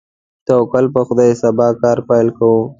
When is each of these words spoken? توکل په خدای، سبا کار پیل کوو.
توکل 0.47 0.85
په 0.93 1.01
خدای، 1.07 1.31
سبا 1.43 1.67
کار 1.81 1.97
پیل 2.07 2.27
کوو. 2.37 2.61